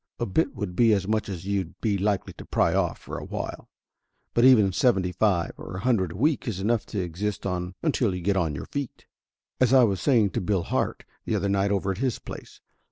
A 0.19 0.25
bit 0.25 0.55
would 0.55 0.75
be 0.75 0.93
as 0.93 1.07
much 1.07 1.29
as 1.29 1.45
you'd 1.45 1.79
be 1.79 1.95
likely 1.95 2.33
to 2.33 2.43
pry 2.45 2.73
off 2.73 2.97
for 2.97 3.19
a 3.19 3.23
while, 3.23 3.69
but 4.33 4.43
even 4.43 4.73
seventy 4.73 5.11
five 5.11 5.51
or 5.59 5.75
a 5.77 5.81
hundred 5.81 6.13
a 6.13 6.17
week 6.17 6.47
is 6.47 6.59
enough 6.59 6.87
to 6.87 6.99
exist 6.99 7.45
on 7.45 7.75
until 7.83 8.15
you 8.15 8.23
got 8.23 8.35
on 8.35 8.55
your 8.55 8.65
feet. 8.65 9.05
As 9.59 9.73
I 9.73 9.83
was 9.83 10.01
saying 10.01 10.31
to 10.31 10.41
Bill 10.41 10.63
Hart 10.63 11.03
the 11.25 11.35
other 11.35 11.49
night 11.49 11.69
over 11.69 11.91
at 11.91 11.99
his 11.99 12.17
place. 12.17 12.61